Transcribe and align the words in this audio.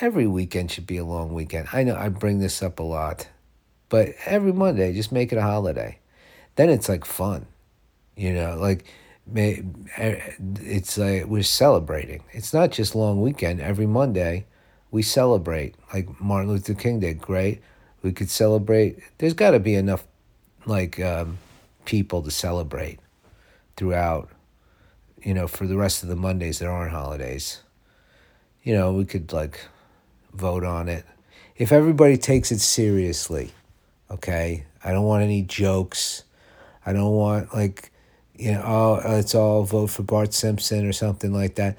every 0.00 0.26
weekend 0.26 0.70
should 0.70 0.86
be 0.86 0.98
a 0.98 1.04
long 1.04 1.32
weekend. 1.32 1.68
I 1.72 1.82
know 1.82 1.96
I 1.96 2.08
bring 2.08 2.38
this 2.38 2.62
up 2.62 2.78
a 2.78 2.82
lot, 2.82 3.28
but 3.88 4.10
every 4.24 4.52
Monday, 4.52 4.92
just 4.92 5.12
make 5.12 5.32
it 5.32 5.38
a 5.38 5.42
holiday. 5.42 5.98
Then 6.56 6.70
it's 6.70 6.88
like 6.88 7.04
fun, 7.04 7.46
you 8.16 8.32
know, 8.32 8.56
like 8.56 8.84
may 9.26 9.62
it's 10.38 10.96
like 10.96 11.26
we're 11.26 11.42
celebrating. 11.42 12.22
It's 12.32 12.54
not 12.54 12.70
just 12.70 12.94
long 12.94 13.20
weekend. 13.20 13.60
Every 13.60 13.86
Monday, 13.86 14.46
we 14.90 15.02
celebrate 15.02 15.74
like 15.92 16.20
Martin 16.20 16.50
Luther 16.50 16.74
King 16.74 17.00
did. 17.00 17.20
Great, 17.20 17.60
we 18.02 18.12
could 18.12 18.30
celebrate. 18.30 18.98
There's 19.18 19.34
got 19.34 19.50
to 19.50 19.60
be 19.60 19.74
enough 19.74 20.04
like 20.64 20.98
um, 21.00 21.38
people 21.84 22.22
to 22.22 22.30
celebrate 22.30 23.00
throughout. 23.76 24.30
You 25.22 25.34
know, 25.34 25.48
for 25.48 25.66
the 25.66 25.76
rest 25.76 26.02
of 26.04 26.08
the 26.08 26.16
Mondays 26.16 26.60
that 26.60 26.68
aren't 26.68 26.92
holidays. 26.92 27.60
You 28.62 28.74
know, 28.74 28.92
we 28.92 29.04
could 29.04 29.32
like 29.32 29.60
vote 30.36 30.64
on 30.64 30.88
it. 30.88 31.04
If 31.56 31.72
everybody 31.72 32.16
takes 32.16 32.52
it 32.52 32.60
seriously, 32.60 33.52
okay? 34.10 34.64
I 34.84 34.92
don't 34.92 35.04
want 35.04 35.22
any 35.22 35.42
jokes. 35.42 36.24
I 36.84 36.92
don't 36.92 37.12
want 37.12 37.54
like 37.54 37.90
you 38.38 38.52
know, 38.52 38.62
oh, 38.64 39.00
let's 39.08 39.34
all 39.34 39.64
vote 39.64 39.88
for 39.88 40.02
Bart 40.02 40.34
Simpson 40.34 40.86
or 40.86 40.92
something 40.92 41.32
like 41.32 41.54
that. 41.54 41.76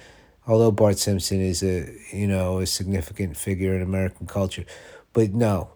Although 0.47 0.71
Bart 0.71 0.97
Simpson 0.97 1.39
is 1.41 1.61
a 1.63 1.93
you 2.11 2.27
know 2.27 2.59
a 2.59 2.65
significant 2.65 3.37
figure 3.37 3.75
in 3.75 3.81
American 3.81 4.27
culture, 4.27 4.65
but 5.13 5.33
no, 5.33 5.69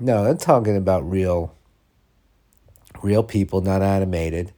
no, 0.00 0.24
I'm 0.24 0.38
talking 0.38 0.76
about 0.76 1.08
real, 1.08 1.54
real 3.02 3.22
people, 3.22 3.60
not 3.60 3.82
animated, 3.82 4.52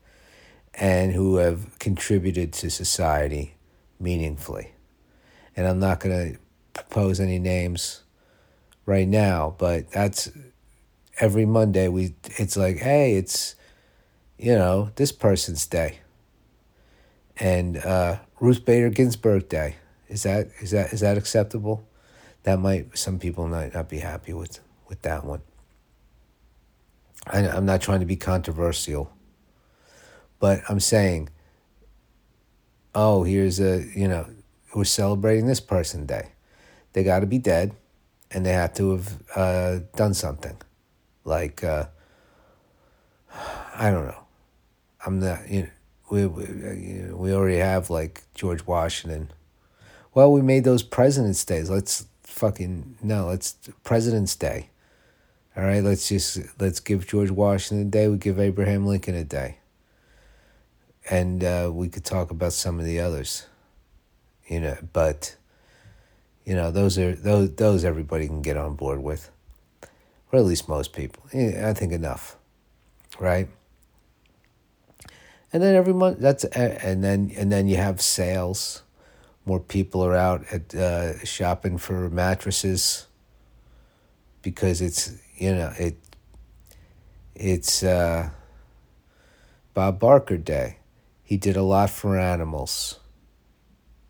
and 0.75 1.13
who 1.13 1.37
have 1.37 1.79
contributed 1.79 2.53
to 2.55 2.71
society 2.71 3.55
meaningfully. 3.99 4.73
And 5.57 5.67
I'm 5.67 5.81
not 5.81 6.01
going 6.01 6.35
to 6.35 6.39
propose 6.91 7.21
any 7.21 7.39
names 7.39 8.03
right 8.85 9.07
now, 9.07 9.55
but 9.59 9.91
that's 9.93 10.31
every 11.21 11.47
Monday 11.47 11.87
we 11.89 12.15
it's 12.37 12.57
like, 12.57 12.79
hey, 12.79 13.15
it's 13.15 13.55
you 14.39 14.55
know, 14.55 14.91
this 14.97 15.13
person's 15.13 15.67
day. 15.67 15.99
And 17.37 17.77
uh, 17.77 18.19
Ruth 18.41 18.65
Bader 18.65 18.91
Ginsburg 18.91 19.49
Day. 19.49 19.77
Is 20.09 20.25
that 20.25 20.49
is 20.61 20.73
that 20.73 20.93
is 20.93 21.01
that 21.01 21.17
acceptable? 21.17 21.87
That 22.43 22.59
might 22.59 22.99
some 22.99 23.19
people 23.19 23.47
might 23.47 23.73
not 23.73 23.89
be 23.89 23.99
happy 23.99 24.33
with 24.33 24.59
with 24.89 25.03
that 25.03 25.25
one. 25.25 25.43
I, 27.27 27.47
I'm 27.47 27.67
not 27.67 27.81
trying 27.81 28.01
to 28.01 28.07
be 28.07 28.17
controversial, 28.17 29.13
but 30.41 30.63
I'm 30.69 30.81
saying, 30.81 31.29
oh, 32.95 33.23
here's 33.23 33.61
a 33.61 33.87
you 33.95 34.09
know, 34.09 34.27
we're 34.75 34.85
celebrating 34.85 35.47
this 35.47 35.61
person 35.61 36.07
day. 36.07 36.33
They 36.93 37.05
got 37.05 37.21
to 37.21 37.27
be 37.27 37.39
dead, 37.39 37.75
and 38.31 38.45
they 38.45 38.53
have 38.53 38.75
to 38.75 38.93
have 38.93 39.23
uh, 39.37 39.79
done 39.97 40.15
something, 40.15 40.57
like 41.25 41.63
uh, 41.63 41.87
I 43.75 43.91
don't 43.91 44.07
know 44.07 44.21
I'm 45.05 45.21
not, 45.21 45.49
you 45.49 45.63
know, 45.63 45.69
we, 46.11 46.27
we, 46.27 47.13
we 47.13 47.33
already 47.33 47.59
have 47.59 47.89
like 47.89 48.23
George 48.35 48.67
Washington. 48.67 49.31
Well, 50.13 50.33
we 50.33 50.43
made 50.43 50.65
those 50.65 50.83
President's 50.83 51.45
Days. 51.45 51.71
Let's 51.71 52.07
fucking, 52.25 52.97
no, 53.03 53.27
let's 53.27 53.57
President's 53.85 54.37
Day. 54.37 54.71
All 55.57 55.63
right, 55.63 55.83
let's 55.83 56.09
just, 56.09 56.39
let's 56.59 56.81
give 56.81 57.07
George 57.07 57.31
Washington 57.31 57.87
a 57.87 57.91
day. 57.91 58.09
We 58.09 58.19
give 58.19 58.39
Abraham 58.39 58.87
Lincoln 58.87 59.15
a 59.15 59.25
day. 59.25 59.59
And 61.09 61.43
uh, 61.43 61.71
we 61.73 61.89
could 61.89 62.05
talk 62.05 62.31
about 62.31 62.53
some 62.53 62.79
of 62.79 62.85
the 62.85 63.01
others, 63.01 63.47
you 64.47 64.61
know, 64.61 64.77
but, 64.93 65.37
you 66.45 66.55
know, 66.55 66.71
those 66.71 66.99
are, 66.99 67.15
those, 67.15 67.55
those 67.55 67.85
everybody 67.85 68.27
can 68.27 68.43
get 68.43 68.57
on 68.57 68.75
board 68.75 69.03
with. 69.03 69.31
Or 70.33 70.39
at 70.39 70.45
least 70.45 70.69
most 70.69 70.93
people. 70.93 71.25
I 71.33 71.73
think 71.73 71.93
enough, 71.93 72.37
right? 73.19 73.49
and 75.53 75.63
then 75.63 75.75
every 75.75 75.93
month 75.93 76.19
that's 76.21 76.45
and 76.45 77.03
then 77.03 77.33
and 77.37 77.51
then 77.51 77.69
you 77.69 77.77
have 77.77 78.01
sales 78.01 78.83
more 79.45 79.61
people 79.61 80.05
are 80.05 80.15
out 80.15 80.45
at 80.53 80.75
uh, 80.75 81.19
shopping 81.25 81.79
for 81.79 82.09
mattresses 82.11 83.07
because 84.43 84.81
it's 84.81 85.13
you 85.37 85.55
know 85.55 85.73
it 85.79 85.97
it's 87.35 87.83
uh, 87.83 88.29
Bob 89.73 89.99
Barker 89.99 90.37
Day. 90.37 90.77
He 91.23 91.39
did 91.39 91.57
a 91.57 91.63
lot 91.63 91.89
for 91.89 92.19
animals, 92.19 93.01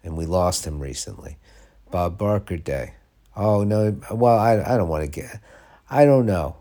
and 0.02 0.16
we 0.16 0.26
lost 0.26 0.66
him 0.66 0.80
recently. 0.80 1.36
Bob 1.90 2.18
Barker 2.18 2.56
Day. 2.56 2.94
Oh 3.36 3.64
no! 3.64 4.00
Well, 4.10 4.38
I 4.38 4.60
I 4.60 4.76
don't 4.76 4.88
want 4.88 5.04
to 5.04 5.10
get. 5.10 5.40
I 5.88 6.04
don't 6.04 6.26
know. 6.26 6.56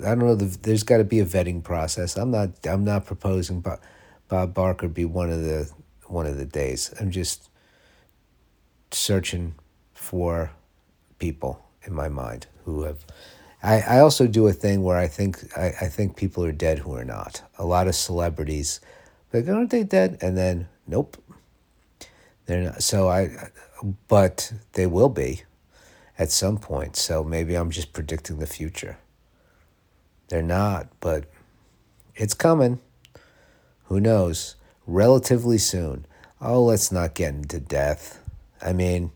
I 0.00 0.10
don't 0.10 0.20
know. 0.20 0.34
The, 0.34 0.56
there's 0.62 0.82
got 0.82 0.98
to 0.98 1.04
be 1.04 1.20
a 1.20 1.24
vetting 1.24 1.62
process. 1.62 2.16
I'm 2.16 2.30
not. 2.30 2.50
I'm 2.64 2.84
not 2.84 3.06
proposing, 3.06 3.60
but 3.60 3.80
Bob 4.28 4.54
Barker 4.54 4.88
be 4.88 5.04
one 5.04 5.30
of 5.30 5.42
the 5.42 5.70
one 6.06 6.26
of 6.26 6.36
the 6.36 6.44
days. 6.44 6.92
I'm 7.00 7.10
just 7.10 7.48
searching 8.90 9.54
for 9.92 10.52
people 11.18 11.64
in 11.82 11.94
my 11.94 12.08
mind 12.08 12.46
who 12.64 12.82
have. 12.82 13.04
I, 13.62 13.80
I 13.80 13.98
also 14.00 14.26
do 14.26 14.46
a 14.46 14.52
thing 14.52 14.82
where 14.82 14.98
I 14.98 15.08
think 15.08 15.38
I, 15.56 15.72
I 15.80 15.88
think 15.88 16.16
people 16.16 16.44
are 16.44 16.52
dead 16.52 16.80
who 16.80 16.94
are 16.94 17.04
not. 17.04 17.42
A 17.58 17.64
lot 17.64 17.88
of 17.88 17.94
celebrities, 17.94 18.80
like 19.32 19.48
aren't 19.48 19.70
they 19.70 19.84
dead? 19.84 20.18
And 20.20 20.36
then 20.36 20.68
nope, 20.86 21.16
they're 22.46 22.62
not. 22.62 22.82
So 22.82 23.08
I, 23.08 23.30
but 24.08 24.52
they 24.72 24.86
will 24.86 25.08
be, 25.08 25.42
at 26.18 26.30
some 26.30 26.58
point. 26.58 26.96
So 26.96 27.22
maybe 27.22 27.54
I'm 27.54 27.70
just 27.70 27.92
predicting 27.92 28.38
the 28.38 28.46
future. 28.46 28.98
They're 30.28 30.42
not, 30.42 30.88
but 31.00 31.26
it's 32.14 32.34
coming 32.34 32.80
who 33.84 34.00
knows, 34.00 34.56
relatively 34.86 35.58
soon. 35.58 36.06
Oh, 36.40 36.62
let's 36.64 36.90
not 36.90 37.14
get 37.14 37.34
into 37.34 37.60
death. 37.60 38.20
I 38.60 38.72
mean, 38.72 39.12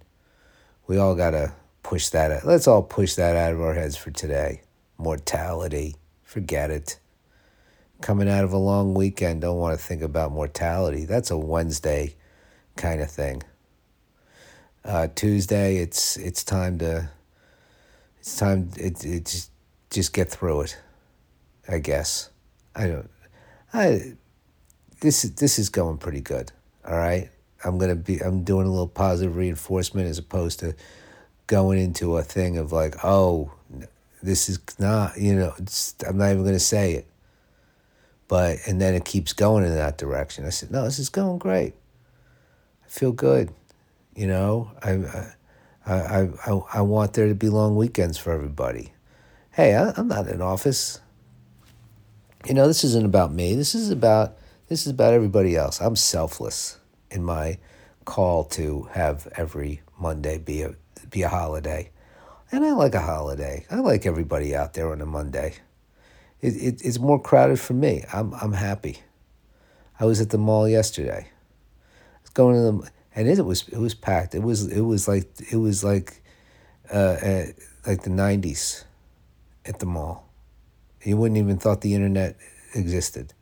we 0.87 0.99
all 0.99 1.15
got 1.15 1.31
to 1.31 1.53
push 1.83 2.09
that. 2.11 2.31
Out. 2.31 2.47
Let's 2.47 2.69
all 2.69 2.83
push 2.83 3.15
that 3.15 3.37
out 3.37 3.53
of 3.53 3.61
our 3.61 3.75
heads 3.75 3.97
for 3.97 4.11
today. 4.11 4.62
Mortality, 4.99 5.97
forget 6.23 6.71
it. 6.71 6.99
Coming 8.01 8.28
out 8.28 8.45
of 8.45 8.53
a 8.53 8.59
long 8.59 8.95
weekend, 8.95 9.41
don't 9.41 9.59
want 9.59 9.78
to 9.78 9.84
think 9.84 10.03
about 10.03 10.33
mortality. 10.33 11.05
That's 11.05 11.31
a 11.31 11.39
Wednesday 11.39 12.15
kind 12.77 13.01
of 13.01 13.11
thing. 13.11 13.43
Uh, 14.84 15.09
Tuesday, 15.15 15.78
it's 15.78 16.16
it's 16.16 16.44
time 16.44 16.78
to 16.78 17.11
it's 18.19 18.37
time 18.39 18.71
it 18.77 19.05
it's 19.05 19.50
just 19.91 20.12
get 20.12 20.31
through 20.31 20.62
it. 20.62 20.78
I 21.69 21.78
guess 21.78 22.31
I 22.75 22.87
don't 22.87 23.11
I 23.72 24.15
this 25.00 25.22
this 25.22 25.59
is 25.59 25.69
going 25.69 25.99
pretty 25.99 26.21
good. 26.21 26.53
All 26.87 26.97
right, 26.97 27.31
I'm 27.65 27.78
gonna 27.78 27.97
be 27.97 28.21
I'm 28.21 28.44
doing 28.44 28.66
a 28.66 28.71
little 28.71 28.89
positive 28.89 29.37
reinforcement 29.37 30.09
as 30.09 30.19
opposed 30.19 30.61
to 30.61 30.75
going 31.47 31.78
into 31.78 32.16
a 32.16 32.22
thing 32.22 32.56
of 32.59 32.72
like, 32.72 33.05
oh, 33.05 33.50
this 34.22 34.49
is 34.49 34.59
not 34.78 35.19
you 35.19 35.34
know 35.34 35.55
I'm 36.06 36.19
not 36.19 36.31
even 36.31 36.45
gonna 36.45 36.59
say 36.59 36.95
it. 36.95 37.06
But 38.27 38.59
and 38.66 38.81
then 38.81 38.95
it 38.95 39.05
keeps 39.05 39.33
going 39.33 39.65
in 39.65 39.75
that 39.75 39.97
direction. 39.97 40.45
I 40.45 40.50
said, 40.50 40.71
no, 40.71 40.84
this 40.84 40.99
is 40.99 41.09
going 41.09 41.39
great. 41.39 41.75
I 42.84 42.89
feel 42.89 43.12
good. 43.12 43.53
You 44.19 44.27
know, 44.27 44.73
I 44.83 45.31
I 45.87 46.29
I 46.45 46.61
I 46.75 46.81
want 46.81 47.12
there 47.12 47.29
to 47.29 47.37
be 47.37 47.49
long 47.49 47.77
weekends 47.77 48.19
for 48.19 48.33
everybody. 48.33 48.93
Hey, 49.53 49.77
I, 49.77 49.93
I'm 49.97 50.09
not 50.09 50.27
in 50.27 50.43
office. 50.43 51.01
You 52.45 52.55
know, 52.55 52.67
this 52.67 52.83
isn't 52.83 53.07
about 53.07 53.33
me. 53.33 53.55
This 53.55 53.77
is 53.77 53.93
about 53.93 54.37
this 54.69 54.87
is 54.87 54.93
about 54.93 55.15
everybody 55.15 55.55
else. 55.55 55.81
I'm 55.81 55.95
selfless 55.95 56.81
in 57.12 57.23
my 57.23 57.59
call 58.07 58.43
to 58.59 58.89
have 58.91 59.28
every 59.37 59.83
Monday 60.01 60.37
be 60.37 60.62
a 60.62 60.75
be 61.11 61.23
a 61.23 61.28
holiday, 61.28 61.89
and 62.51 62.65
I 62.65 62.72
like 62.72 62.97
a 62.97 63.01
holiday. 63.01 63.66
I 63.71 63.77
like 63.77 64.04
everybody 64.04 64.53
out 64.53 64.75
there 64.75 64.91
on 64.91 65.01
a 65.01 65.07
Monday. 65.07 65.54
It, 66.41 66.57
it 66.57 66.83
it's 66.84 66.98
more 66.98 67.22
crowded 67.22 67.60
for 67.60 67.75
me. 67.75 68.04
I'm 68.13 68.34
I'm 68.34 68.54
happy. 68.54 68.98
I 70.01 70.07
was 70.07 70.21
at 70.21 70.31
the 70.31 70.39
mall 70.39 70.69
yesterday. 70.69 71.28
I 71.28 72.21
was 72.25 72.31
going 72.31 72.57
to 72.57 72.83
the 72.83 72.91
and 73.18 73.26
it 73.26 73.44
was 73.44 73.68
it 73.68 73.78
was 73.78 73.94
packed. 73.94 74.36
It 74.36 74.44
was 74.44 74.68
it 74.68 74.82
was 74.82 75.09
like 75.09 75.28
it 75.50 75.56
was 75.56 75.82
like 75.82 76.22
uh, 76.94 77.16
uh, 77.20 77.47
like 77.84 78.03
the 78.03 78.10
nineties 78.10 78.84
at 79.66 79.80
the 79.80 79.86
mall. 79.86 80.28
You 81.03 81.16
wouldn't 81.16 81.36
even 81.36 81.59
thought 81.59 81.80
the 81.80 81.94
internet 81.94 82.36
existed. 82.76 83.34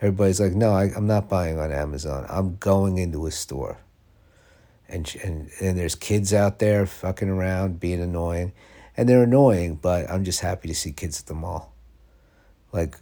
Everybody's 0.00 0.40
like, 0.40 0.54
no, 0.54 0.70
I, 0.70 0.92
I'm 0.96 1.08
not 1.08 1.28
buying 1.28 1.58
on 1.58 1.72
Amazon. 1.72 2.26
I'm 2.28 2.58
going 2.58 2.98
into 2.98 3.26
a 3.26 3.32
store. 3.32 3.78
And, 4.88 5.12
and 5.24 5.50
and 5.60 5.76
there's 5.76 5.96
kids 5.96 6.32
out 6.32 6.60
there 6.60 6.86
fucking 6.86 7.28
around, 7.28 7.80
being 7.80 8.00
annoying, 8.00 8.52
and 8.96 9.08
they're 9.08 9.24
annoying. 9.24 9.80
But 9.82 10.08
I'm 10.08 10.22
just 10.22 10.40
happy 10.40 10.68
to 10.68 10.74
see 10.74 10.92
kids 10.92 11.20
at 11.20 11.26
the 11.26 11.34
mall, 11.34 11.74
like, 12.72 12.96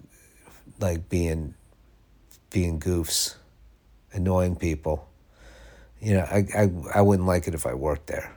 like 0.81 1.11
being, 1.11 1.55
being 2.51 2.81
goofs, 2.81 3.35
annoying 4.13 4.57
people. 4.57 5.09
You 6.01 6.15
know, 6.15 6.25
I 6.31 6.47
I 6.57 6.71
I 6.97 7.01
wouldn't 7.01 7.27
like 7.27 7.49
it 7.49 7.55
if 7.55 7.67
I 7.67 7.75
worked 7.75 8.07
there. 8.07 8.37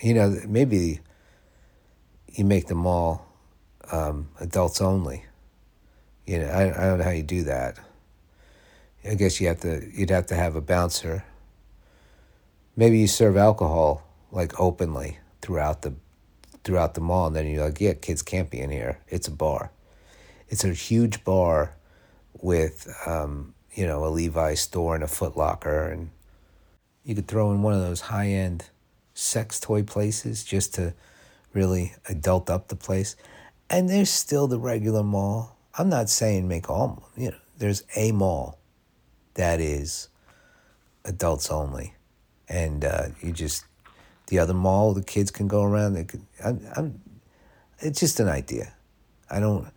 You 0.00 0.14
know, 0.14 0.40
maybe 0.46 1.00
you 2.28 2.44
make 2.44 2.66
them 2.68 2.86
all 2.86 3.26
um, 3.90 4.28
adults 4.38 4.80
only. 4.80 5.24
You 6.26 6.38
know, 6.38 6.46
I, 6.46 6.62
I 6.62 6.86
don't 6.86 6.98
know 6.98 7.04
how 7.04 7.10
you 7.10 7.22
do 7.22 7.44
that. 7.44 7.78
I 9.04 9.14
guess 9.14 9.40
you 9.40 9.48
have 9.48 9.60
to. 9.60 9.88
You'd 9.92 10.10
have 10.10 10.26
to 10.26 10.34
have 10.34 10.56
a 10.56 10.60
bouncer. 10.60 11.24
Maybe 12.76 12.98
you 12.98 13.06
serve 13.06 13.36
alcohol 13.36 14.06
like 14.30 14.58
openly 14.60 15.18
throughout 15.42 15.82
the 15.82 15.94
throughout 16.62 16.94
the 16.94 17.00
mall, 17.00 17.26
and 17.26 17.36
then 17.36 17.46
you're 17.46 17.64
like, 17.64 17.80
yeah, 17.80 17.94
kids 17.94 18.22
can't 18.22 18.50
be 18.50 18.60
in 18.60 18.70
here. 18.70 19.00
It's 19.08 19.26
a 19.26 19.32
bar. 19.32 19.70
It's 20.48 20.64
a 20.64 20.72
huge 20.72 21.24
bar 21.24 21.74
with 22.40 22.92
um, 23.06 23.54
you 23.72 23.86
know 23.86 24.04
a 24.04 24.08
Levi 24.08 24.54
store 24.54 24.94
and 24.94 25.04
a 25.04 25.08
Foot 25.08 25.36
Locker, 25.36 25.88
and 25.88 26.10
you 27.04 27.14
could 27.14 27.28
throw 27.28 27.50
in 27.52 27.62
one 27.62 27.74
of 27.74 27.80
those 27.80 28.02
high 28.02 28.28
end 28.28 28.66
sex 29.14 29.60
toy 29.60 29.82
places 29.82 30.44
just 30.44 30.74
to 30.74 30.94
really 31.52 31.94
adult 32.08 32.48
up 32.50 32.68
the 32.68 32.76
place. 32.76 33.16
And 33.68 33.88
there's 33.88 34.10
still 34.10 34.46
the 34.46 34.58
regular 34.58 35.02
mall. 35.02 35.56
I'm 35.76 35.88
not 35.88 36.08
saying 36.10 36.48
make 36.48 36.68
all, 36.68 37.10
you 37.16 37.30
know, 37.30 37.38
there's 37.58 37.84
a 37.96 38.12
mall 38.12 38.58
that 39.34 39.60
is 39.60 40.08
adults 41.04 41.50
only. 41.50 41.94
And 42.48 42.84
uh, 42.84 43.08
you 43.20 43.32
just, 43.32 43.64
the 44.26 44.38
other 44.38 44.54
mall, 44.54 44.92
the 44.92 45.02
kids 45.02 45.30
can 45.30 45.46
go 45.46 45.62
around. 45.62 45.94
They 45.94 46.04
could, 46.04 46.24
I'm, 46.44 46.66
I'm, 46.76 47.00
it's 47.78 48.00
just 48.00 48.18
an 48.18 48.28
idea. 48.28 48.74
I 49.30 49.38
don't, 49.40 49.68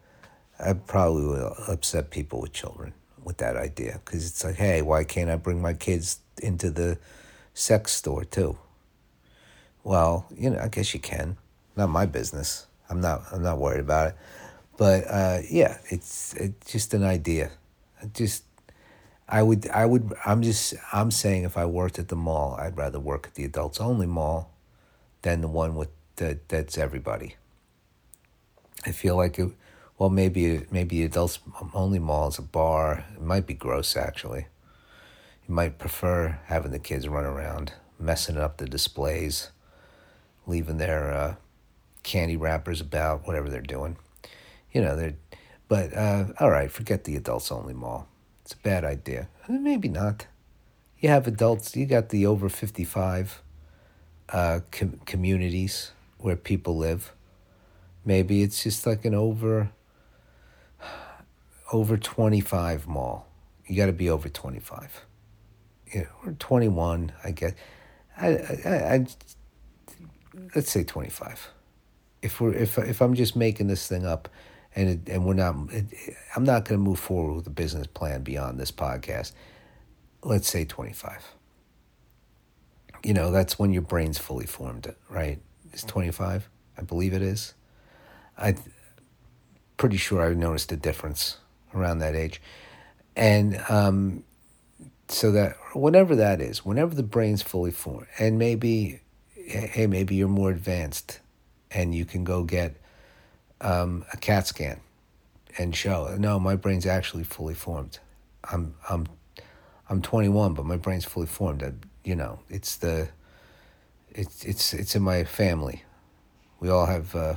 I 0.59 0.73
probably 0.73 1.25
will 1.25 1.55
upset 1.67 2.09
people 2.09 2.41
with 2.41 2.53
children 2.53 2.93
with 3.25 3.37
that 3.37 3.55
idea 3.55 4.01
because 4.03 4.27
it's 4.27 4.43
like, 4.43 4.55
hey, 4.55 4.81
why 4.81 5.03
can't 5.03 5.29
I 5.29 5.35
bring 5.35 5.61
my 5.61 5.73
kids 5.73 6.19
into 6.41 6.69
the 6.69 6.97
sex 7.53 7.93
store 7.93 8.23
too? 8.23 8.57
Well, 9.83 10.25
you 10.35 10.49
know, 10.49 10.59
I 10.59 10.67
guess 10.67 10.93
you 10.93 10.99
can. 10.99 11.37
Not 11.75 11.89
my 11.89 12.05
business. 12.05 12.67
I'm 12.89 13.01
not. 13.01 13.23
I'm 13.31 13.43
not 13.43 13.57
worried 13.57 13.79
about 13.79 14.09
it. 14.09 14.15
But 14.77 15.05
uh, 15.07 15.39
yeah, 15.49 15.77
it's 15.89 16.33
it's 16.35 16.71
just 16.71 16.93
an 16.93 17.03
idea. 17.03 17.51
just 18.13 18.43
I 19.27 19.41
would 19.41 19.67
I 19.69 19.85
would 19.85 20.13
I'm 20.25 20.41
just 20.41 20.73
I'm 20.91 21.11
saying 21.11 21.43
if 21.43 21.57
I 21.57 21.65
worked 21.65 21.99
at 21.99 22.07
the 22.09 22.15
mall, 22.15 22.55
I'd 22.59 22.77
rather 22.77 22.99
work 22.99 23.27
at 23.27 23.35
the 23.35 23.45
adults 23.45 23.79
only 23.79 24.07
mall 24.07 24.51
than 25.21 25.41
the 25.41 25.47
one 25.47 25.75
with 25.75 25.89
that 26.17 26.49
that's 26.49 26.77
everybody. 26.77 27.35
I 28.85 28.91
feel 28.91 29.15
like 29.15 29.39
it 29.39 29.51
well 29.97 30.09
maybe 30.09 30.65
maybe 30.71 31.03
adults 31.03 31.39
only 31.73 31.99
mall 31.99 32.27
is 32.27 32.37
a 32.37 32.41
bar. 32.41 33.05
It 33.13 33.21
might 33.21 33.45
be 33.45 33.53
gross 33.53 33.95
actually. 33.95 34.47
You 35.47 35.53
might 35.53 35.77
prefer 35.77 36.39
having 36.45 36.71
the 36.71 36.79
kids 36.79 37.07
run 37.07 37.25
around, 37.25 37.73
messing 37.99 38.37
up 38.37 38.57
the 38.57 38.65
displays, 38.65 39.49
leaving 40.47 40.77
their 40.77 41.13
uh, 41.13 41.35
candy 42.03 42.37
wrappers 42.37 42.79
about, 42.79 43.27
whatever 43.27 43.49
they're 43.49 43.61
doing. 43.61 43.97
You 44.71 44.81
know, 44.81 44.95
they're, 44.95 45.15
but 45.67 45.95
uh, 45.95 46.25
all 46.39 46.49
right, 46.49 46.71
forget 46.71 47.03
the 47.03 47.15
adults 47.15 47.51
only 47.51 47.73
mall. 47.73 48.07
It's 48.43 48.53
a 48.53 48.57
bad 48.57 48.83
idea. 48.83 49.27
Maybe 49.49 49.89
not. 49.89 50.27
You 50.99 51.09
have 51.09 51.27
adults, 51.27 51.75
you 51.75 51.85
got 51.85 52.09
the 52.09 52.25
over 52.25 52.47
55 52.47 53.41
uh, 54.29 54.61
com- 54.71 54.99
communities 55.05 55.91
where 56.17 56.35
people 56.37 56.77
live. 56.77 57.13
Maybe 58.05 58.41
it's 58.41 58.63
just 58.63 58.85
like 58.85 59.03
an 59.03 59.13
over 59.13 59.71
over 61.71 61.97
25 61.97 62.87
mall. 62.87 63.27
You 63.67 63.77
got 63.77 63.87
to 63.87 63.93
be 63.93 64.09
over 64.09 64.29
25. 64.29 65.05
You 65.91 66.01
know, 66.01 66.07
or 66.25 66.31
21, 66.33 67.11
I 67.23 67.31
guess. 67.31 67.53
I, 68.17 68.27
I, 68.27 68.69
I, 68.69 69.07
let's 70.55 70.71
say 70.71 70.83
25 70.83 71.53
if 72.23 72.39
we're 72.39 72.53
if 72.53 72.77
if 72.79 73.01
I'm 73.01 73.13
just 73.13 73.35
making 73.35 73.67
this 73.67 73.87
thing 73.87 74.05
up, 74.05 74.29
and 74.75 74.89
it, 74.89 75.13
and 75.13 75.25
we're 75.25 75.35
not, 75.35 75.55
it, 75.71 75.85
I'm 76.35 76.45
not 76.45 76.65
going 76.65 76.79
to 76.79 76.83
move 76.83 76.97
forward 76.97 77.35
with 77.35 77.47
a 77.47 77.51
business 77.51 77.85
plan 77.85 78.23
beyond 78.23 78.59
this 78.59 78.71
podcast. 78.71 79.33
Let's 80.23 80.47
say 80.47 80.65
25. 80.65 81.35
You 83.03 83.13
know, 83.13 83.31
that's 83.31 83.59
when 83.59 83.73
your 83.73 83.81
brain's 83.81 84.17
fully 84.17 84.45
formed, 84.45 84.95
right? 85.09 85.39
It's 85.73 85.83
25, 85.83 86.49
I 86.77 86.81
believe 86.81 87.13
it 87.13 87.21
is. 87.21 87.53
I 88.37 88.55
pretty 89.75 89.97
sure 89.97 90.25
I 90.25 90.33
noticed 90.33 90.71
a 90.71 90.77
difference 90.77 91.37
around 91.73 91.99
that 91.99 92.15
age, 92.15 92.41
and 93.15 93.61
um, 93.69 94.23
so 95.07 95.31
that 95.31 95.55
whatever 95.73 96.15
that 96.15 96.41
is, 96.41 96.65
whenever 96.65 96.95
the 96.95 97.03
brain's 97.03 97.41
fully 97.41 97.71
formed, 97.71 98.07
and 98.19 98.37
maybe, 98.37 98.99
hey, 99.35 99.87
maybe 99.87 100.15
you're 100.15 100.27
more 100.27 100.51
advanced 100.51 101.19
and 101.71 101.93
you 101.95 102.05
can 102.05 102.23
go 102.23 102.43
get 102.43 102.75
um, 103.61 104.05
a 104.13 104.17
CAT 104.17 104.47
scan 104.47 104.79
and 105.57 105.75
show 105.75 106.15
no, 106.17 106.39
my 106.39 106.55
brain's 106.55 106.85
actually 106.85 107.23
fully 107.23 107.53
formed. 107.53 107.99
I'm 108.51 108.75
I'm 108.89 109.07
I'm 109.89 110.01
21, 110.01 110.53
but 110.53 110.65
my 110.65 110.77
brain's 110.77 111.05
fully 111.05 111.27
formed. 111.27 111.63
I, 111.63 111.73
you 112.03 112.15
know, 112.15 112.39
it's 112.49 112.77
the 112.77 113.09
it's 114.11 114.43
it's 114.43 114.73
it's 114.73 114.95
in 114.95 115.03
my 115.03 115.23
family. 115.23 115.83
We 116.59 116.69
all 116.69 116.85
have, 116.85 117.15
uh, 117.15 117.35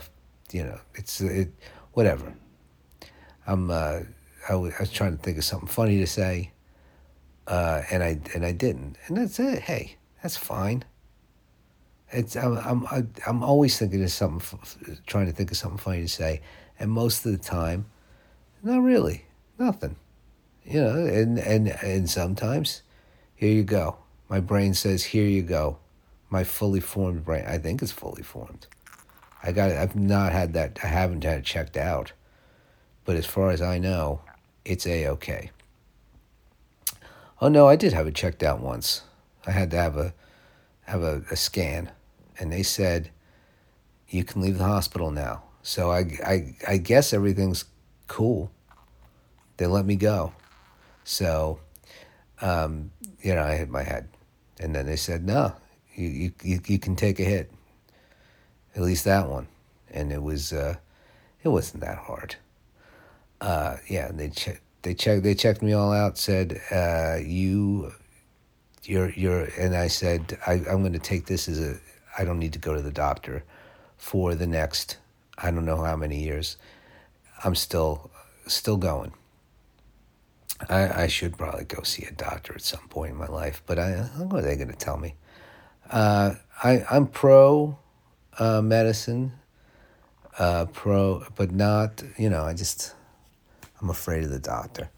you 0.53 0.65
know, 0.65 0.79
it's 0.95 1.21
it 1.21 1.53
whatever. 1.93 2.35
I'm 3.47 3.71
uh, 3.71 4.01
I, 4.49 4.55
was, 4.55 4.91
trying 4.91 5.17
to 5.17 5.23
think 5.23 5.39
of 5.39 5.45
something 5.45 5.69
funny 5.69 5.99
to 5.99 6.07
say, 6.07 6.53
uh, 7.47 7.83
and 7.91 8.03
I 8.03 8.21
and 8.35 8.45
I 8.45 8.53
didn't, 8.53 8.97
and 9.07 9.17
that's 9.17 9.39
it. 9.39 9.61
Hey, 9.61 9.97
that's 10.23 10.37
fine. 10.37 10.85
It's 12.11 12.37
I'm 12.37 12.87
I'm 12.91 13.13
I'm 13.27 13.43
always 13.43 13.79
thinking 13.79 14.03
of 14.03 14.11
something, 14.11 14.59
trying 15.07 15.27
to 15.27 15.33
think 15.33 15.51
of 15.51 15.57
something 15.57 15.79
funny 15.79 16.03
to 16.03 16.09
say, 16.09 16.41
and 16.79 16.91
most 16.91 17.25
of 17.25 17.33
the 17.33 17.39
time, 17.39 17.87
not 18.63 18.83
really, 18.83 19.25
nothing. 19.59 19.97
You 20.65 20.83
know, 20.83 21.07
and 21.07 21.39
and 21.39 21.69
and 21.83 22.11
sometimes, 22.11 22.83
here 23.35 23.53
you 23.53 23.63
go. 23.63 23.99
My 24.29 24.41
brain 24.41 24.75
says, 24.75 25.05
"Here 25.05 25.27
you 25.27 25.43
go." 25.43 25.79
My 26.29 26.43
fully 26.43 26.81
formed 26.81 27.25
brain. 27.25 27.45
I 27.47 27.59
think 27.59 27.83
it's 27.83 27.93
fully 27.93 28.23
formed. 28.23 28.67
I 29.43 29.53
got. 29.53 29.71
I've 29.71 29.95
not 29.95 30.33
had 30.33 30.55
that. 30.55 30.81
I 30.83 30.89
haven't 30.89 31.23
had 31.23 31.39
it 31.39 31.45
checked 31.45 31.77
out, 31.77 32.13
but 33.05 33.15
as 33.15 33.27
far 33.27 33.51
as 33.51 33.63
I 33.63 33.79
know, 33.79 34.23
it's 34.67 34.87
a 34.87 35.07
okay. 35.09 35.51
Oh 37.41 37.49
no, 37.49 37.67
I 37.69 37.77
did 37.77 37.93
have 37.93 38.07
it 38.07 38.15
checked 38.15 38.43
out 38.43 38.61
once. 38.61 39.03
I 39.47 39.51
had 39.53 39.71
to 39.71 39.77
have 39.77 39.97
a 39.97 40.15
have 40.83 41.03
a, 41.03 41.23
a 41.31 41.37
scan, 41.37 41.91
and 42.39 42.53
they 42.53 42.63
said 42.63 43.11
you 44.09 44.25
can 44.25 44.43
leave 44.43 44.59
the 44.59 44.65
hospital 44.65 45.11
now. 45.11 45.43
So 45.63 45.91
I, 45.91 45.99
I, 46.25 46.57
I 46.69 46.77
guess 46.77 47.13
everything's 47.13 47.65
cool. 48.07 48.51
They 49.57 49.67
let 49.67 49.85
me 49.85 49.97
go. 49.97 50.33
So, 51.03 51.59
um, 52.41 52.93
you 53.21 53.35
know, 53.35 53.43
I 53.43 53.57
hit 53.57 53.69
my 53.69 53.83
head. 53.83 54.09
And 54.61 54.75
then 54.75 54.87
they 54.87 54.97
said, 54.97 55.27
no, 55.27 55.55
you, 55.95 56.33
you, 56.43 56.61
you 56.67 56.79
can 56.79 56.95
take 56.95 57.19
a 57.19 57.25
hit. 57.25 57.51
At 58.75 58.83
least 58.83 59.05
that 59.05 59.29
one. 59.29 59.49
And 59.91 60.13
it 60.13 60.23
was, 60.23 60.53
uh, 60.53 60.77
it 61.43 61.49
wasn't 61.49 61.83
that 61.83 61.99
hard. 61.99 62.37
Uh, 63.41 63.77
yeah, 63.89 64.11
they 64.13 64.29
checked, 64.29 64.63
they 64.87 64.95
checked, 64.95 65.25
they 65.25 65.35
checked 65.35 65.63
me 65.63 65.73
all 65.73 65.93
out, 65.93 66.17
said, 66.17 66.61
uh, 66.71 67.17
you 67.21 67.93
you're 68.85 69.11
you're 69.11 69.49
and 69.59 69.75
I 69.75 69.89
said 69.89 70.39
I, 70.47 70.53
I'm 70.53 70.81
going 70.83 70.93
to 70.93 71.01
take 71.01 71.27
this 71.27 71.49
as 71.49 71.61
a 71.61 71.81
I 72.17 72.25
don't 72.25 72.39
need 72.39 72.53
to 72.53 72.61
go 72.61 72.73
to 72.73 72.81
the 72.81 72.93
doctor 72.93 73.43
for 73.97 74.37
the 74.37 74.47
next 74.47 74.99
I 75.37 75.51
don't 75.51 75.65
know 75.65 75.83
how 75.83 75.97
many 75.97 76.23
years. 76.23 76.57
I'm 77.43 77.57
still 77.57 78.13
still 78.47 78.77
going. 78.77 79.13
I, 80.71 81.03
I 81.03 81.07
should 81.09 81.37
probably 81.37 81.65
go 81.65 81.83
see 81.83 82.05
a 82.05 82.13
doctor 82.13 82.55
at 82.55 82.63
some 82.63 82.87
point 82.89 83.11
in 83.11 83.19
my 83.19 83.27
life, 83.27 83.65
but 83.67 83.81
I, 83.81 83.91
what 84.17 84.39
are 84.39 84.47
they 84.47 84.55
going 84.55 84.71
to 84.71 84.77
tell 84.77 84.99
me? 84.99 85.17
Uh, 85.91 86.35
I, 86.63 86.85
I'm 86.89 87.09
pro 87.09 87.77
uh, 88.39 88.63
medicine, 88.63 89.33
uh, 90.39 90.67
pro, 90.73 91.25
but 91.35 91.51
not, 91.51 92.03
you 92.17 92.31
know, 92.31 92.45
I 92.45 92.55
just, 92.55 92.95
I'm 93.81 93.91
afraid 93.91 94.25
of 94.25 94.31
the 94.31 94.39
doctor 94.39 94.91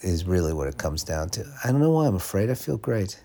is 0.00 0.24
really 0.24 0.52
what 0.52 0.68
it 0.68 0.78
comes 0.78 1.02
down 1.02 1.30
to. 1.30 1.44
I 1.64 1.72
don't 1.72 1.80
know 1.80 1.90
why 1.90 2.06
I'm 2.06 2.14
afraid. 2.14 2.50
I 2.50 2.54
feel 2.54 2.76
great. 2.76 3.20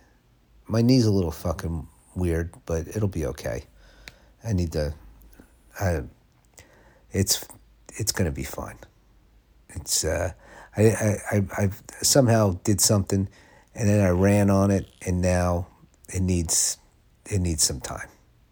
My 0.67 0.81
knee's 0.81 1.05
a 1.05 1.11
little 1.11 1.31
fucking 1.31 1.87
weird, 2.15 2.53
but 2.65 2.87
it'll 2.87 3.07
be 3.07 3.25
okay. 3.27 3.63
I 4.43 4.53
need 4.53 4.71
to. 4.73 4.93
I. 5.79 6.03
It's 7.11 7.45
it's 7.89 8.11
gonna 8.11 8.31
be 8.31 8.43
fine. 8.43 8.77
It's 9.69 10.05
uh, 10.05 10.31
I 10.77 10.83
I 10.83 11.17
I 11.31 11.43
I've 11.57 11.83
somehow 12.01 12.59
did 12.63 12.79
something, 12.79 13.27
and 13.75 13.89
then 13.89 14.05
I 14.05 14.09
ran 14.09 14.49
on 14.49 14.71
it, 14.71 14.87
and 15.05 15.21
now 15.21 15.67
it 16.09 16.21
needs 16.21 16.77
it 17.29 17.39
needs 17.39 17.63
some 17.63 17.81
time, 17.81 18.07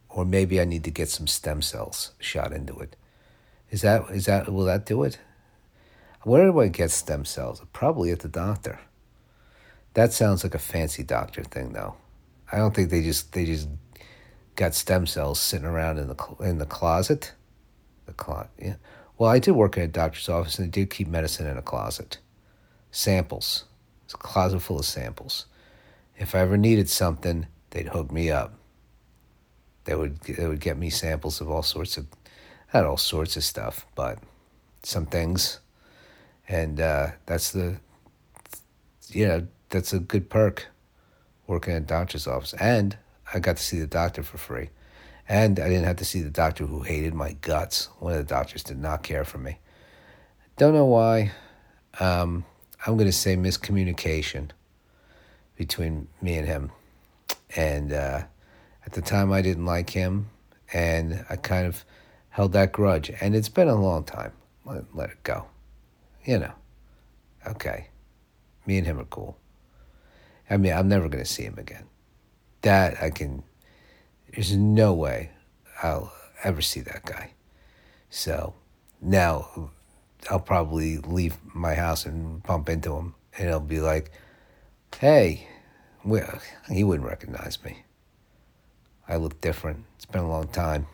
or 0.09 0.25
maybe 0.25 0.59
I 0.59 0.65
need 0.65 0.83
to 0.83 0.91
get 0.91 1.09
some 1.09 1.27
stem 1.27 1.61
cells 1.61 2.11
shot 2.19 2.51
into 2.51 2.77
it. 2.79 2.95
Is 3.71 3.81
that 3.81 4.09
is 4.09 4.25
that 4.25 4.51
will 4.51 4.65
that 4.65 4.85
do 4.85 5.03
it? 5.03 5.17
Where 6.23 6.45
do 6.45 6.59
I 6.59 6.67
get 6.67 6.91
stem 6.91 7.25
cells? 7.25 7.61
Probably 7.71 8.11
at 8.11 8.19
the 8.19 8.27
doctor. 8.27 8.79
That 9.93 10.13
sounds 10.13 10.43
like 10.43 10.53
a 10.53 10.59
fancy 10.59 11.03
doctor 11.03 11.43
thing, 11.43 11.73
though. 11.73 11.95
I 12.51 12.57
don't 12.57 12.75
think 12.75 12.89
they 12.89 13.01
just 13.01 13.33
they 13.33 13.45
just 13.45 13.69
got 14.55 14.75
stem 14.75 15.05
cells 15.05 15.39
sitting 15.39 15.65
around 15.65 15.97
in 15.97 16.07
the 16.07 16.35
in 16.41 16.57
the 16.57 16.65
closet. 16.65 17.33
The 18.05 18.13
closet, 18.13 18.49
yeah. 18.57 18.75
Well, 19.17 19.29
I 19.29 19.39
did 19.39 19.51
work 19.51 19.77
at 19.77 19.83
a 19.83 19.87
doctor's 19.87 20.29
office, 20.29 20.57
and 20.57 20.67
they 20.67 20.71
did 20.71 20.89
keep 20.89 21.07
medicine 21.07 21.47
in 21.47 21.57
a 21.57 21.61
closet. 21.61 22.19
Samples. 22.91 23.65
It's 24.05 24.13
a 24.13 24.17
closet 24.17 24.59
full 24.61 24.79
of 24.79 24.85
samples. 24.85 25.45
If 26.17 26.33
I 26.33 26.39
ever 26.39 26.57
needed 26.57 26.89
something, 26.89 27.47
they'd 27.69 27.89
hook 27.89 28.11
me 28.11 28.31
up. 28.31 28.53
They 29.85 29.95
would 29.95 30.19
they 30.21 30.47
would 30.47 30.59
get 30.59 30.77
me 30.77 30.89
samples 30.89 31.41
of 31.41 31.49
all 31.49 31.63
sorts 31.63 31.97
of, 31.97 32.07
not 32.73 32.85
all 32.85 32.97
sorts 32.97 33.37
of 33.37 33.43
stuff, 33.43 33.85
but 33.95 34.19
some 34.83 35.05
things, 35.05 35.59
and 36.49 36.81
uh, 36.81 37.11
that's 37.27 37.51
the, 37.51 37.77
you 39.07 39.27
know, 39.27 39.47
that's 39.69 39.93
a 39.93 39.99
good 39.99 40.29
perk, 40.29 40.67
working 41.47 41.73
at 41.75 41.83
a 41.83 41.85
doctor's 41.85 42.27
office, 42.27 42.53
and 42.53 42.97
I 43.33 43.39
got 43.39 43.57
to 43.57 43.63
see 43.63 43.79
the 43.79 43.87
doctor 43.87 44.23
for 44.23 44.37
free. 44.37 44.69
And 45.27 45.59
I 45.59 45.69
didn't 45.69 45.85
have 45.85 45.97
to 45.97 46.05
see 46.05 46.21
the 46.21 46.31
doctor 46.31 46.65
who 46.65 46.81
hated 46.81 47.13
my 47.13 47.33
guts. 47.33 47.89
One 47.99 48.13
of 48.13 48.17
the 48.17 48.23
doctors 48.23 48.63
did 48.63 48.79
not 48.79 49.03
care 49.03 49.23
for 49.23 49.37
me. 49.37 49.59
Don't 50.57 50.73
know 50.73 50.85
why. 50.85 51.31
Um, 51.99 52.45
I'm 52.85 52.97
going 52.97 53.05
to 53.05 53.13
say 53.15 53.35
miscommunication 53.35 54.49
between 55.55 56.07
me 56.19 56.35
and 56.35 56.47
him. 56.47 56.71
And 57.55 57.93
uh, 57.93 58.23
at 58.87 58.93
the 58.93 59.01
time, 59.01 59.31
I 59.31 59.43
didn't 59.43 59.65
like 59.67 59.91
him, 59.91 60.29
and 60.73 61.23
I 61.29 61.35
kind 61.35 61.67
of 61.67 61.85
held 62.29 62.53
that 62.53 62.71
grudge. 62.71 63.11
And 63.21 63.35
it's 63.35 63.49
been 63.49 63.67
a 63.67 63.75
long 63.75 64.03
time. 64.05 64.31
Let, 64.65 64.95
let 64.95 65.11
it 65.11 65.21
go. 65.21 65.45
You 66.25 66.39
know. 66.39 66.53
Okay. 67.47 67.87
Me 68.65 68.77
and 68.77 68.85
him 68.85 68.99
are 68.99 69.05
cool. 69.05 69.37
I 70.49 70.57
mean, 70.57 70.73
I'm 70.73 70.87
never 70.87 71.09
going 71.09 71.23
to 71.23 71.29
see 71.29 71.43
him 71.43 71.57
again. 71.57 71.85
That 72.61 73.01
I 73.01 73.09
can 73.09 73.43
there's 74.33 74.55
no 74.55 74.93
way 74.93 75.31
I'll 75.81 76.13
ever 76.43 76.61
see 76.61 76.81
that 76.81 77.05
guy. 77.05 77.31
So 78.09 78.53
now 79.01 79.71
I'll 80.29 80.39
probably 80.39 80.97
leave 80.97 81.37
my 81.53 81.73
house 81.75 82.05
and 82.05 82.43
bump 82.43 82.69
into 82.69 82.95
him, 82.95 83.15
and 83.37 83.47
he'll 83.47 83.59
be 83.59 83.79
like, 83.79 84.11
"Hey," 84.97 85.47
well, 86.03 86.39
he 86.69 86.83
wouldn't 86.83 87.07
recognize 87.07 87.63
me. 87.63 87.83
I 89.07 89.15
look 89.15 89.41
different. 89.41 89.85
It's 89.95 90.05
been 90.05 90.21
a 90.21 90.29
long 90.29 90.47
time. 90.47 90.87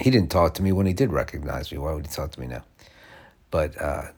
He 0.00 0.10
didn't 0.10 0.30
talk 0.30 0.54
to 0.54 0.62
me 0.62 0.72
when 0.72 0.86
he 0.86 0.92
did 0.92 1.12
recognize 1.12 1.70
me. 1.70 1.78
Why 1.78 1.92
would 1.92 2.06
he 2.06 2.12
talk 2.12 2.32
to 2.32 2.40
me 2.40 2.46
now? 2.46 2.64
But 3.50 3.80
uh, 3.80 4.08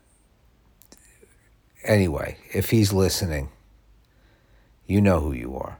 anyway, 1.85 2.37
if 2.53 2.71
he's 2.71 2.93
listening, 2.93 3.51
you 4.87 5.01
know 5.01 5.21
who 5.21 5.33
you 5.33 5.57
are. 5.57 5.79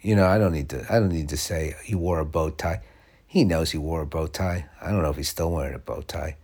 You 0.00 0.16
know, 0.16 0.26
I 0.26 0.38
don't 0.38 0.52
need 0.52 0.68
to. 0.70 0.86
I 0.90 0.98
don't 0.98 1.12
need 1.12 1.28
to 1.28 1.36
say 1.36 1.74
he 1.84 1.94
wore 1.94 2.18
a 2.18 2.24
bow 2.24 2.50
tie. 2.50 2.80
He 3.26 3.44
knows 3.44 3.70
he 3.70 3.78
wore 3.78 4.02
a 4.02 4.06
bow 4.06 4.26
tie. 4.26 4.66
I 4.80 4.90
don't 4.90 5.02
know 5.02 5.10
if 5.10 5.16
he's 5.16 5.28
still 5.28 5.50
wearing 5.50 5.74
a 5.74 5.78
bow 5.78 6.02
tie. 6.02 6.36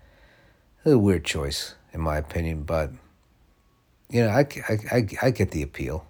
a 0.85 0.97
weird 0.97 1.25
choice, 1.25 1.75
in 1.93 2.01
my 2.01 2.17
opinion, 2.17 2.63
but 2.63 2.91
you 4.11 4.25
know, 4.25 4.31
I, 4.31 4.47
I, 4.69 4.79
I, 4.91 5.09
I 5.23 5.31
get 5.31 5.51
the 5.51 5.63
appeal 5.63 6.07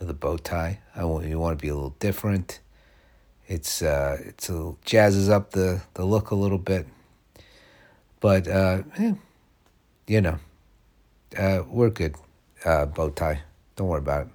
of 0.00 0.06
the 0.06 0.14
bow 0.14 0.36
tie. 0.36 0.80
I 0.94 1.04
want 1.04 1.26
you 1.26 1.38
want 1.38 1.58
to 1.58 1.62
be 1.62 1.68
a 1.68 1.74
little 1.74 1.96
different. 1.98 2.60
It's 3.48 3.82
uh, 3.82 4.18
it's 4.24 4.48
a 4.48 4.74
jazzes 4.84 5.28
up 5.28 5.50
the 5.50 5.82
the 5.94 6.04
look 6.04 6.30
a 6.30 6.34
little 6.34 6.58
bit, 6.58 6.86
but 8.20 8.48
uh, 8.48 8.82
eh, 8.98 9.14
you 10.06 10.20
know, 10.20 10.38
uh, 11.38 11.62
we're 11.68 11.90
good. 11.90 12.16
Uh, 12.64 12.86
bow 12.86 13.10
tie. 13.10 13.42
Don't 13.76 13.88
worry 13.88 13.98
about 13.98 14.26
it. 14.26 14.32